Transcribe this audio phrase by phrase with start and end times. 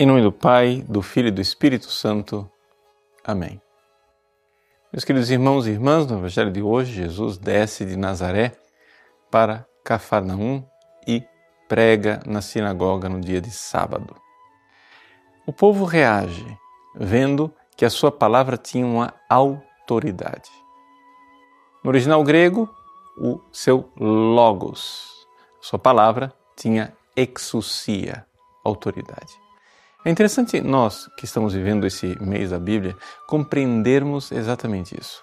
[0.00, 2.48] Em nome do Pai, do Filho e do Espírito Santo.
[3.24, 3.60] Amém.
[4.92, 8.52] Meus queridos irmãos e irmãs, no Evangelho de hoje, Jesus desce de Nazaré
[9.28, 10.64] para Cafarnaum
[11.04, 11.24] e
[11.66, 14.14] prega na sinagoga no dia de sábado.
[15.44, 16.46] O povo reage,
[16.94, 20.52] vendo que a sua palavra tinha uma autoridade.
[21.82, 22.72] No original grego,
[23.20, 25.26] o seu logos,
[25.60, 28.24] sua palavra tinha exousia,
[28.64, 29.47] autoridade.
[30.04, 35.22] É interessante nós que estamos vivendo esse mês da Bíblia compreendermos exatamente isso.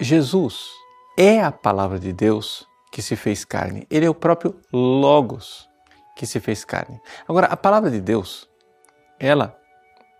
[0.00, 0.68] Jesus
[1.16, 3.86] é a palavra de Deus que se fez carne.
[3.90, 5.68] Ele é o próprio Logos
[6.14, 7.00] que se fez carne.
[7.26, 8.48] Agora, a palavra de Deus,
[9.18, 9.58] ela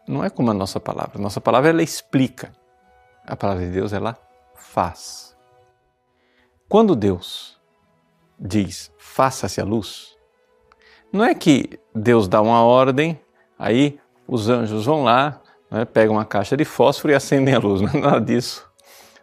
[0.06, 1.20] não é como a nossa palavra.
[1.20, 2.52] Nossa palavra ela explica.
[3.26, 4.16] A palavra de Deus ela
[4.54, 5.36] faz.
[6.68, 7.60] Quando Deus
[8.38, 10.16] diz faça-se a luz,
[11.12, 13.20] não é que Deus dá uma ordem
[13.58, 17.80] Aí os anjos vão lá, né, pegam uma caixa de fósforo e acendem a luz.
[17.82, 18.68] Não é nada disso.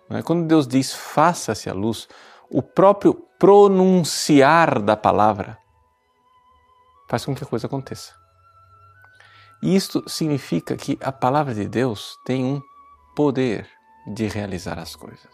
[0.10, 0.22] Né?
[0.22, 2.08] Quando Deus diz faça-se a luz,
[2.50, 5.58] o próprio pronunciar da palavra
[7.08, 8.14] faz com que a coisa aconteça.
[9.62, 12.62] E isto significa que a palavra de Deus tem um
[13.16, 13.68] poder
[14.08, 15.34] de realizar as coisas.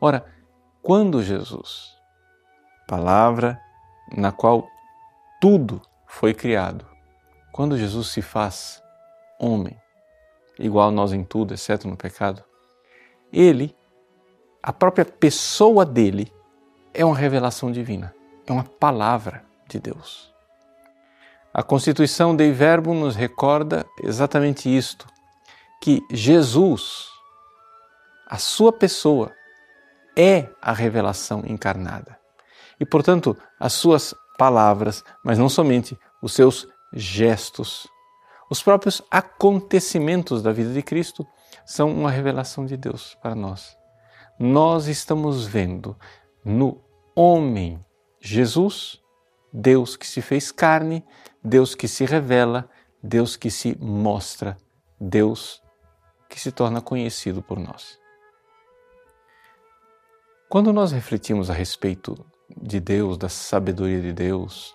[0.00, 0.24] Ora,
[0.82, 1.88] quando Jesus,
[2.86, 3.60] palavra
[4.16, 4.66] na qual
[5.40, 6.86] tudo foi criado,
[7.58, 8.80] quando Jesus se faz
[9.36, 9.76] homem,
[10.60, 12.44] igual a nós em tudo, exceto no pecado,
[13.32, 13.74] ele,
[14.62, 16.32] a própria pessoa dele,
[16.94, 18.14] é uma revelação divina,
[18.46, 20.32] é uma palavra de Deus.
[21.52, 25.08] A Constituição Dei Verbo nos recorda exatamente isto,
[25.82, 27.08] que Jesus,
[28.28, 29.32] a sua pessoa,
[30.16, 32.20] é a revelação encarnada.
[32.78, 37.86] E, portanto, as suas palavras, mas não somente, os seus gestos,
[38.50, 41.26] os próprios acontecimentos da vida de Cristo
[41.66, 43.76] são uma revelação de Deus para nós.
[44.38, 45.96] Nós estamos vendo
[46.44, 46.80] no
[47.14, 47.84] homem
[48.20, 49.00] Jesus,
[49.52, 51.04] Deus que se fez carne,
[51.44, 52.68] Deus que se revela,
[53.02, 54.56] Deus que se mostra,
[54.98, 55.62] Deus
[56.28, 57.98] que se torna conhecido por nós.
[60.48, 62.24] Quando nós refletimos a respeito
[62.56, 64.74] de Deus, da sabedoria de Deus,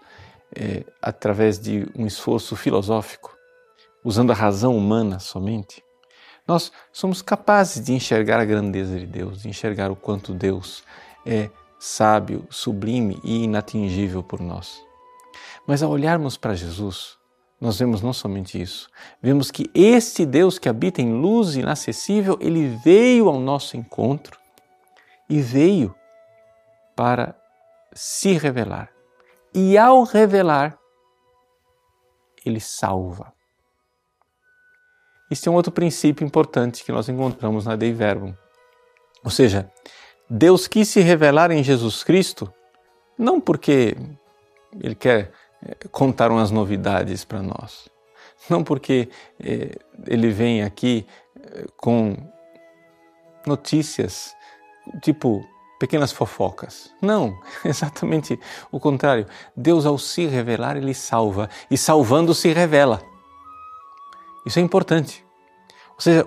[0.56, 3.36] é, através de um esforço filosófico,
[4.04, 5.84] usando a razão humana somente,
[6.48, 10.84] nós somos capazes de enxergar a grandeza de Deus, de enxergar o quanto Deus
[11.26, 11.50] é
[11.80, 14.82] sábio, sublime e inatingível por nós.
[15.66, 17.18] Mas ao olharmos para Jesus,
[17.60, 18.90] nós vemos não somente isso,
[19.22, 24.38] vemos que este Deus que habita em luz inacessível, ele veio ao nosso encontro
[25.30, 25.96] e veio
[26.94, 27.36] para
[27.94, 28.93] se revelar
[29.54, 30.78] e ao revelar,
[32.46, 33.34] ele salva.
[35.30, 38.34] Isso é um outro princípio importante que nós encontramos na Dei Verbum.
[39.24, 39.72] Ou seja,
[40.30, 42.54] Deus quis se revelar em Jesus Cristo
[43.18, 43.96] não porque
[44.80, 45.32] Ele quer
[45.66, 47.88] eh, contar umas novidades para nós,
[48.50, 49.10] não porque
[49.40, 49.76] eh,
[50.08, 51.06] Ele vem aqui
[51.40, 52.16] eh, com
[53.46, 54.36] notícias
[55.02, 55.46] tipo
[55.84, 56.90] pequenas fofocas.
[57.02, 58.40] Não, exatamente
[58.72, 59.28] o contrário.
[59.54, 63.02] Deus, ao se revelar, ele salva e salvando se revela.
[64.46, 65.26] Isso é importante.
[65.90, 66.26] Ou seja,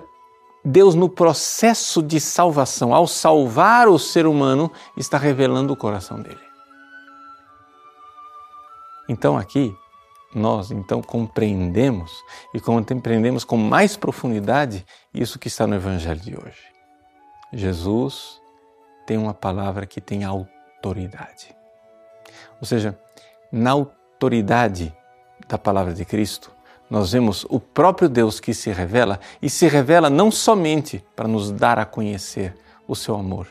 [0.63, 6.37] Deus, no processo de salvação, ao salvar o ser humano, está revelando o coração dele.
[9.09, 9.75] Então aqui
[10.35, 12.11] nós então compreendemos
[12.53, 16.61] e compreendemos com mais profundidade isso que está no evangelho de hoje.
[17.51, 18.39] Jesus
[19.07, 21.55] tem uma palavra que tem autoridade.
[22.59, 22.99] Ou seja,
[23.49, 24.93] na autoridade
[25.47, 26.51] da palavra de Cristo,
[26.89, 31.51] nós vemos o próprio Deus que se revela e se revela não somente para nos
[31.51, 32.53] dar a conhecer
[32.85, 33.47] o seu amor,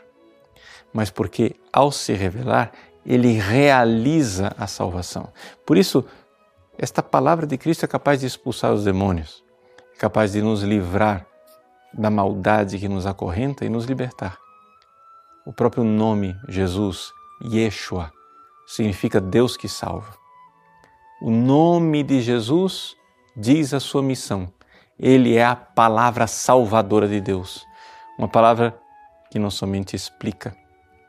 [0.92, 2.72] mas porque ao se revelar,
[3.04, 5.28] ele realiza a salvação.
[5.64, 6.04] Por isso,
[6.76, 9.42] esta palavra de Cristo é capaz de expulsar os demônios,
[9.94, 11.26] é capaz de nos livrar
[11.94, 14.45] da maldade que nos acorrenta e nos libertar.
[15.46, 18.12] O próprio nome Jesus, Yeshua,
[18.66, 20.12] significa Deus que salva.
[21.22, 22.96] O nome de Jesus
[23.36, 24.52] diz a sua missão.
[24.98, 27.64] Ele é a palavra salvadora de Deus.
[28.18, 28.76] Uma palavra
[29.30, 30.56] que não somente explica,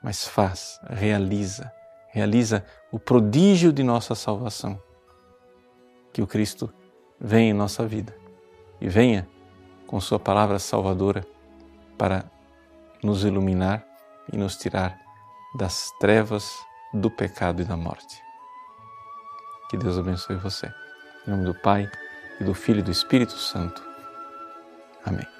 [0.03, 1.73] mas faz, realiza,
[2.09, 4.79] realiza o prodígio de nossa salvação.
[6.13, 6.71] Que o Cristo
[7.19, 8.15] venha em nossa vida
[8.79, 9.27] e venha
[9.87, 11.25] com Sua palavra salvadora
[11.97, 12.23] para
[13.01, 13.86] nos iluminar
[14.31, 14.97] e nos tirar
[15.55, 16.57] das trevas
[16.93, 18.21] do pecado e da morte.
[19.69, 20.71] Que Deus abençoe você.
[21.27, 21.89] Em nome do Pai,
[22.39, 23.81] e do Filho e do Espírito Santo.
[25.05, 25.36] Amém.